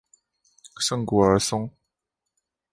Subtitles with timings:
[0.79, 1.69] 圣古尔松。